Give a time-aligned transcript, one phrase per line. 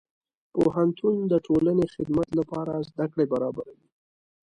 [0.53, 3.87] پوهنتون د ټولنې خدمت لپاره زدهکړې برابروي.